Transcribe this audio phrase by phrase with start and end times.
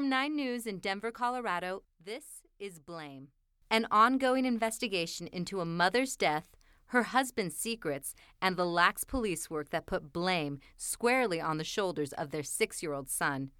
[0.00, 2.24] From 9 News in Denver, Colorado, this
[2.58, 3.28] is Blame.
[3.70, 9.68] An ongoing investigation into a mother's death, her husband's secrets, and the lax police work
[9.68, 13.50] that put blame squarely on the shoulders of their six year old son.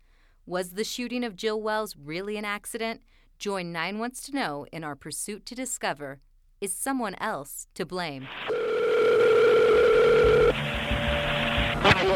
[0.46, 3.02] Was the shooting of Jill Wells really an accident?
[3.38, 6.20] Join Nine Wants to Know in our pursuit to discover
[6.62, 8.26] is someone else to blame?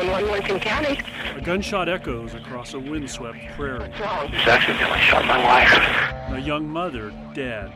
[0.07, 1.00] 911 Lincoln County.
[1.36, 3.89] A gunshot echoes across a windswept prairie.
[3.89, 6.35] This accidentally shot my wife.
[6.35, 7.72] A young mother dead.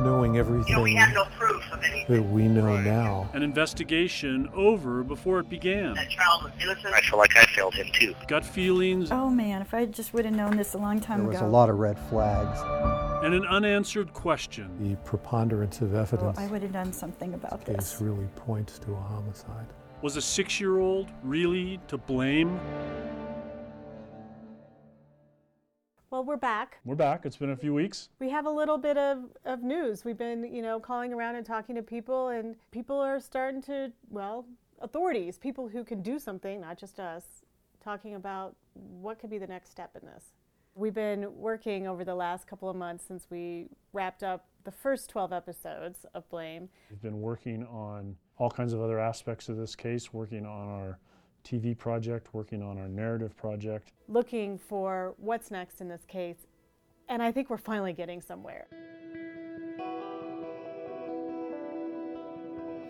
[0.00, 2.06] knowing everything we no proof of anything.
[2.16, 3.28] that we know now.
[3.34, 5.94] An investigation over before it began.
[5.94, 6.94] That child was innocent.
[6.94, 8.14] I feel like I failed him too.
[8.26, 11.28] Gut feelings Oh man, if I just would have known this a long time There
[11.28, 11.46] was ago.
[11.46, 12.60] a lot of red flags.
[13.24, 14.70] and an unanswered question.
[14.80, 18.00] The preponderance of Oh, evidence I would have done something about case this.
[18.00, 19.66] really points to a homicide.
[20.02, 22.58] Was a six year old really to blame?
[26.10, 26.78] Well, we're back.
[26.86, 27.26] We're back.
[27.26, 28.08] It's been a few weeks.
[28.18, 30.02] We have a little bit of, of news.
[30.04, 33.92] We've been, you know, calling around and talking to people, and people are starting to,
[34.08, 34.46] well,
[34.80, 37.44] authorities, people who can do something, not just us,
[37.84, 40.32] talking about what could be the next step in this.
[40.74, 45.10] We've been working over the last couple of months since we wrapped up the first
[45.10, 46.68] 12 episodes of Blame.
[46.90, 50.98] We've been working on all kinds of other aspects of this case, working on our
[51.44, 53.92] TV project, working on our narrative project.
[54.08, 56.46] looking for what's next in this case,
[57.08, 58.66] and I think we're finally getting somewhere.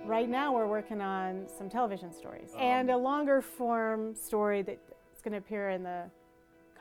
[0.04, 5.22] Right now, we're working on some television stories um, and a longer form story that's
[5.22, 6.04] going to appear in the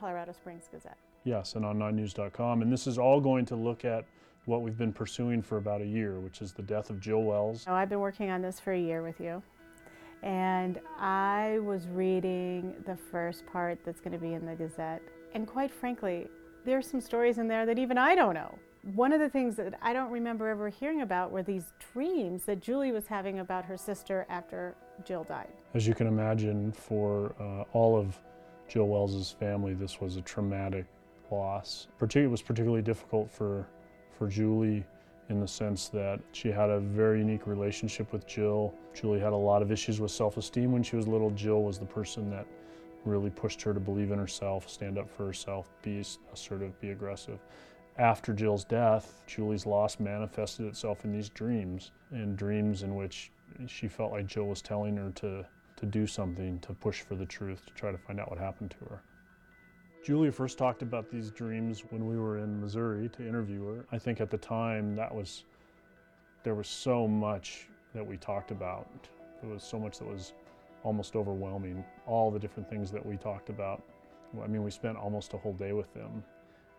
[0.00, 0.96] Colorado Springs Gazette.
[1.24, 2.62] Yes, and on 9news.com.
[2.62, 4.06] And this is all going to look at
[4.46, 7.62] what we've been pursuing for about a year, which is the death of Jill Wells.
[7.62, 9.42] So I've been working on this for a year with you,
[10.22, 15.02] and I was reading the first part that's going to be in the Gazette.
[15.34, 16.26] And quite frankly,
[16.64, 18.58] there's some stories in there that even I don't know.
[18.94, 22.60] One of the things that I don't remember ever hearing about were these dreams that
[22.60, 24.74] Julie was having about her sister after
[25.04, 25.48] Jill died.
[25.74, 28.18] As you can imagine, for uh, all of
[28.70, 30.86] Jill Wells's family, this was a traumatic
[31.28, 31.88] loss.
[31.98, 33.66] Partic- it was particularly difficult for,
[34.16, 34.86] for Julie
[35.28, 38.72] in the sense that she had a very unique relationship with Jill.
[38.94, 41.30] Julie had a lot of issues with self esteem when she was little.
[41.32, 42.46] Jill was the person that
[43.04, 47.40] really pushed her to believe in herself, stand up for herself, be assertive, be aggressive.
[47.98, 53.32] After Jill's death, Julie's loss manifested itself in these dreams, in dreams in which
[53.66, 55.44] she felt like Jill was telling her to,
[55.80, 58.70] to do something, to push for the truth, to try to find out what happened
[58.78, 59.02] to her.
[60.04, 63.84] Julia first talked about these dreams when we were in Missouri to interview her.
[63.92, 65.44] I think at the time that was,
[66.42, 68.88] there was so much that we talked about.
[69.42, 70.32] There was so much that was
[70.84, 71.84] almost overwhelming.
[72.06, 73.82] All the different things that we talked about.
[74.42, 76.22] I mean, we spent almost a whole day with them.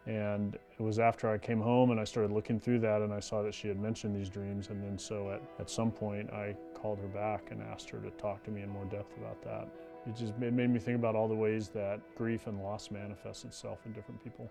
[0.07, 3.19] And it was after I came home and I started looking through that and I
[3.19, 4.69] saw that she had mentioned these dreams.
[4.69, 8.09] And then so at, at some point I called her back and asked her to
[8.12, 9.67] talk to me in more depth about that.
[10.07, 13.45] It just it made me think about all the ways that grief and loss manifests
[13.45, 14.50] itself in different people.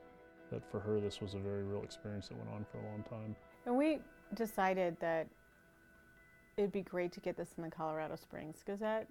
[0.52, 3.02] That for her, this was a very real experience that went on for a long
[3.02, 3.34] time.
[3.66, 3.98] And we
[4.34, 5.26] decided that
[6.56, 9.08] it'd be great to get this in the Colorado Springs Gazette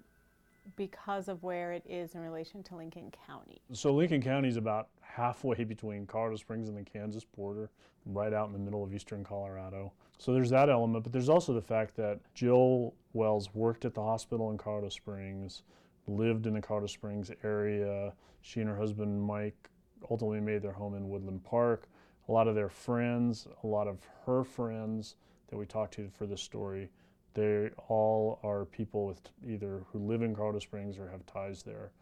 [0.76, 3.60] because of where it is in relation to Lincoln County.
[3.72, 7.70] So Lincoln County is about halfway between Colorado Springs and the Kansas border,
[8.06, 9.92] right out in the middle of eastern Colorado.
[10.18, 14.02] So there's that element, but there's also the fact that Jill Wells worked at the
[14.02, 15.62] hospital in Colorado Springs,
[16.06, 18.12] lived in the Colorado Springs area.
[18.42, 19.70] She and her husband Mike
[20.10, 21.88] ultimately made their home in Woodland Park.
[22.28, 25.16] A lot of their friends, a lot of her friends
[25.48, 26.90] that we talked to for this story,
[27.34, 31.92] they all are people with either who live in Colorado Springs or have ties there.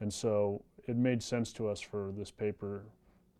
[0.00, 2.84] And so it made sense to us for this paper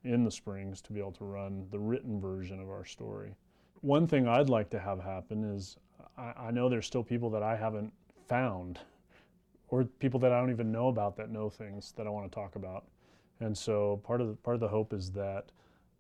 [0.05, 3.35] in the Springs to be able to run the written version of our story.
[3.81, 5.77] One thing I'd like to have happen is
[6.17, 7.93] I, I know there's still people that I haven't
[8.29, 8.79] found
[9.69, 12.35] or people that I don't even know about that know things that I want to
[12.35, 12.85] talk about.
[13.41, 15.47] And so part of the, part of the hope is that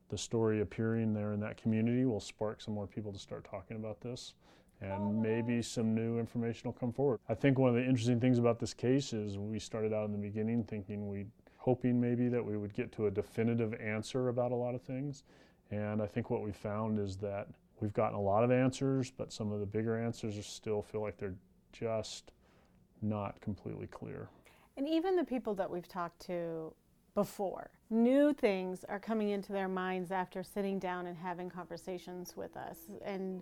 [0.08, 3.76] the story appearing there in that community will spark some more people to start talking
[3.76, 4.34] about this
[4.80, 7.20] and maybe some new information will come forward.
[7.28, 10.12] I think one of the interesting things about this case is we started out in
[10.12, 11.26] the beginning thinking we
[11.64, 15.24] hoping maybe that we would get to a definitive answer about a lot of things.
[15.70, 17.48] And I think what we found is that
[17.80, 21.16] we've gotten a lot of answers, but some of the bigger answers still feel like
[21.16, 21.36] they're
[21.72, 22.32] just
[23.00, 24.28] not completely clear.
[24.76, 26.74] And even the people that we've talked to
[27.14, 32.56] before, new things are coming into their minds after sitting down and having conversations with
[32.58, 32.76] us.
[33.04, 33.40] And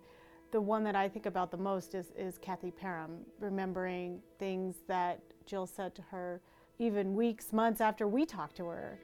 [0.52, 5.20] the one that I think about the most is, is Kathy Parham, remembering things that
[5.46, 6.40] Jill said to her
[6.78, 9.00] even weeks, months after we talked to her.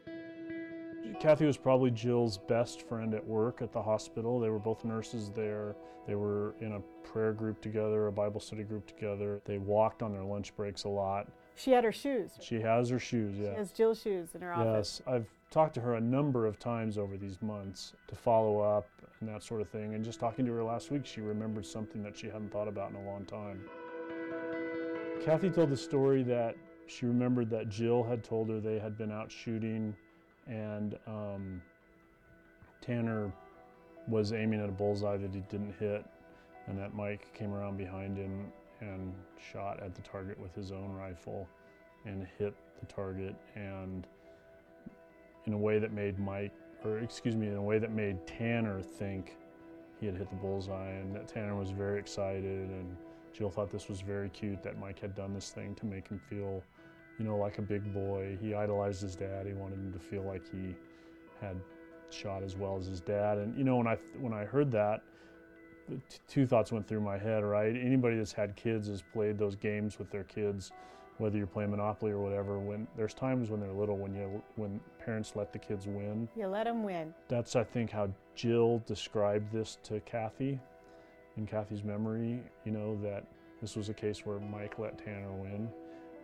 [1.21, 4.39] Kathy was probably Jill's best friend at work at the hospital.
[4.39, 5.75] They were both nurses there.
[6.07, 9.41] They were in a prayer group together, a Bible study group together.
[9.45, 11.29] They walked on their lunch breaks a lot.
[11.59, 12.31] She had her shoes.
[12.41, 13.55] She has her shoes, She yeah.
[13.57, 15.03] has Jill's shoes in her office.
[15.05, 18.87] Yes, I've talked to her a number of times over these months to follow up
[19.21, 19.95] and that sort of thing.
[19.95, 22.91] And just talking to her last week, she remembered something that she hadn't thought about
[22.91, 23.61] in a long time.
[25.25, 26.55] Kathy told the story that
[26.87, 29.97] she remembered that Jill had told her they had been out shooting
[30.47, 31.61] and um,
[32.81, 33.33] Tanner
[34.07, 36.05] was aiming at a bullseye that he didn't hit,
[36.67, 39.13] and that Mike came around behind him and
[39.53, 41.49] shot at the target with his own rifle
[42.05, 44.07] and hit the target and
[45.47, 46.53] in a way that made Mike
[46.85, 49.37] or excuse me in a way that made Tanner think
[50.01, 52.97] he had hit the bullseye and that Tanner was very excited and
[53.33, 56.19] Jill thought this was very cute that Mike had done this thing to make him
[56.19, 56.63] feel
[57.19, 58.39] you know like a big boy.
[58.41, 59.47] He idolized his dad.
[59.47, 60.75] He wanted him to feel like he
[61.41, 61.57] had
[62.11, 63.39] shot as well as his dad.
[63.39, 65.03] And you know when I when I heard that
[66.27, 67.75] two thoughts went through my head, right?
[67.75, 70.73] Anybody that's had kids has played those games with their kids,
[71.19, 72.59] whether you're playing Monopoly or whatever.
[72.59, 76.29] When there's times when they're little, when you when parents let the kids win.
[76.37, 77.15] You let them win.
[77.29, 80.61] That's I think how Jill described this to Kathy,
[81.37, 82.41] in Kathy's memory.
[82.65, 83.25] You know that
[83.61, 85.69] this was a case where Mike let Tanner win,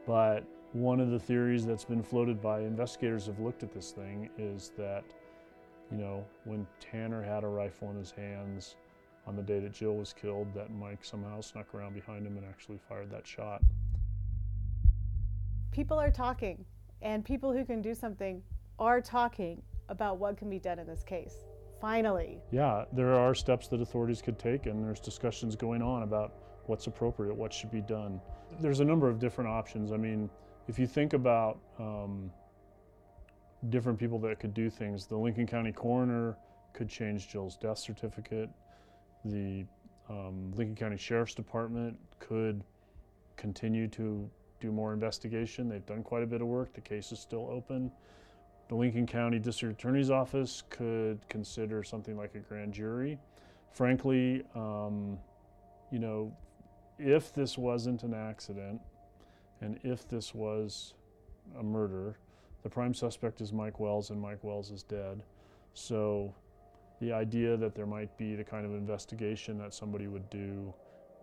[0.06, 4.28] but one of the theories that's been floated by investigators have looked at this thing
[4.36, 5.04] is that,
[5.92, 8.74] you know, when Tanner had a rifle in his hands
[9.26, 12.46] on the day that Jill was killed that Mike somehow snuck around behind him and
[12.46, 13.62] actually fired that shot.
[15.72, 16.64] People are talking,
[17.02, 18.42] and people who can do something
[18.78, 21.44] are talking about what can be done in this case.
[21.80, 22.38] Finally.
[22.50, 26.32] Yeah, there are steps that authorities could take, and there's discussions going on about
[26.66, 28.20] what's appropriate, what should be done.
[28.60, 29.92] There's a number of different options.
[29.92, 30.30] I mean,
[30.68, 32.30] if you think about um,
[33.68, 36.36] different people that could do things, the Lincoln County coroner
[36.72, 38.48] could change Jill's death certificate.
[39.24, 39.64] The
[40.08, 42.62] um, Lincoln County Sheriff's Department could
[43.36, 44.28] continue to
[44.60, 45.68] do more investigation.
[45.68, 46.72] They've done quite a bit of work.
[46.74, 47.90] The case is still open.
[48.68, 53.18] The Lincoln County District Attorney's Office could consider something like a grand jury.
[53.72, 55.18] Frankly, um,
[55.90, 56.34] you know,
[56.98, 58.80] if this wasn't an accident
[59.60, 60.94] and if this was
[61.58, 62.16] a murder,
[62.62, 65.22] the prime suspect is Mike Wells and Mike Wells is dead.
[65.74, 66.34] So
[67.04, 70.72] the idea that there might be the kind of investigation that somebody would do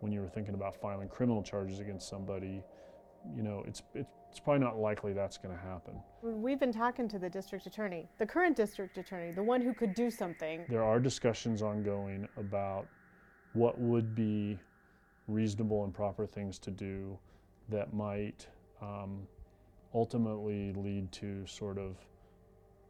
[0.02, 2.64] when you were thinking about filing criminal charges against somebody,
[3.36, 5.94] you know, it's it's probably not likely that's going to happen.
[6.22, 9.94] We've been talking to the district attorney, the current district attorney, the one who could
[9.94, 10.66] do something.
[10.70, 12.88] There are discussions ongoing about
[13.54, 14.58] what would be
[15.28, 17.18] reasonable and proper things to do
[17.70, 18.48] that might
[18.82, 19.28] um,
[19.94, 21.98] ultimately lead to sort of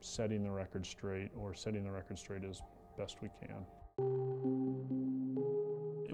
[0.01, 2.61] setting the record straight or setting the record straight as
[2.91, 3.65] best we can.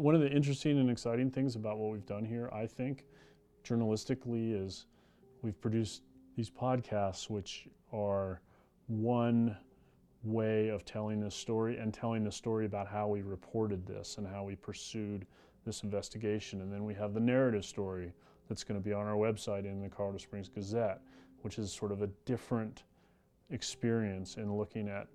[0.02, 3.06] One of the interesting and exciting things about what we've done here, I think,
[3.64, 4.86] journalistically, is
[5.42, 6.04] we've produced
[6.36, 8.42] these podcasts, which are
[8.88, 9.58] one
[10.24, 14.28] way of telling this story and telling the story about how we reported this and
[14.28, 15.26] how we pursued
[15.66, 16.62] this investigation.
[16.62, 18.14] And then we have the narrative story
[18.48, 21.02] that's going to be on our website in the Colorado Springs Gazette,
[21.42, 22.84] which is sort of a different
[23.50, 25.08] experience in looking at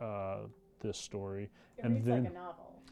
[0.00, 0.38] uh,
[0.80, 1.50] this story.
[1.78, 2.82] It and reads then, like a novel.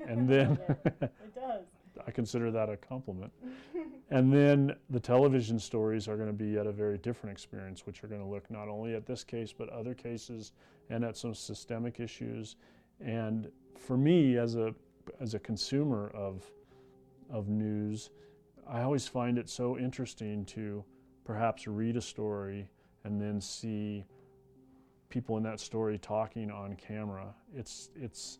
[0.06, 1.64] and then it does.
[2.06, 3.32] I consider that a compliment.
[4.10, 8.02] and then the television stories are going to be at a very different experience, which
[8.02, 10.52] are going to look not only at this case, but other cases
[10.90, 12.56] and at some systemic issues.
[13.00, 14.74] And for me, as a,
[15.20, 16.42] as a consumer of,
[17.30, 18.10] of news,
[18.68, 20.84] I always find it so interesting to
[21.24, 22.68] perhaps read a story
[23.04, 24.04] and then see
[25.08, 27.34] people in that story talking on camera.
[27.54, 28.38] It's, it's,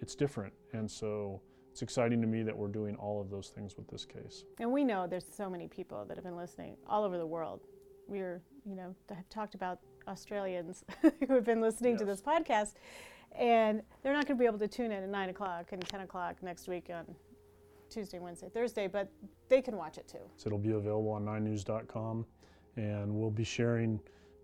[0.00, 0.52] it's different.
[0.72, 1.40] And so
[1.70, 4.44] it's exciting to me that we're doing all of those things with this case.
[4.58, 7.60] And we know there's so many people that have been listening all over the world.
[8.08, 9.78] We're, you know, have talked about
[10.08, 12.74] Australians who have been listening to this podcast,
[13.38, 16.00] and they're not going to be able to tune in at 9 o'clock and 10
[16.00, 17.04] o'clock next week on
[17.88, 19.10] Tuesday, Wednesday, Thursday, but
[19.48, 20.18] they can watch it too.
[20.36, 22.26] So it'll be available on 9news.com,
[22.76, 24.00] and we'll be sharing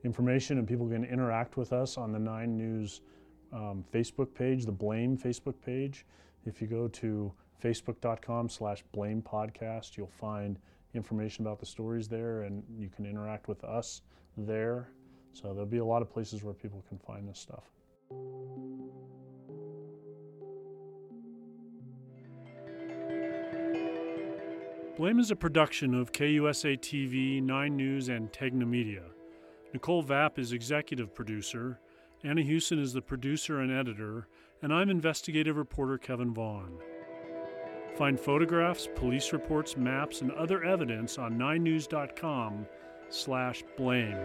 [0.06, 3.02] information, and people can interact with us on the 9 News
[3.52, 6.06] um, Facebook page, the Blame Facebook page.
[6.46, 7.32] If you go to
[7.62, 10.58] facebook.com slash blame podcast, you'll find
[10.94, 14.02] information about the stories there, and you can interact with us
[14.36, 14.88] there.
[15.32, 17.64] So there'll be a lot of places where people can find this stuff.
[24.96, 29.02] Blame is a production of KUSA TV, 9 News, and Tegna Media.
[29.76, 31.78] Nicole Vap is executive producer.
[32.24, 34.26] Anna Hewson is the producer and editor,
[34.62, 36.78] and I'm investigative reporter Kevin Vaughn.
[37.98, 42.66] Find photographs, police reports, maps, and other evidence on 9news.com
[43.10, 44.16] slash blame.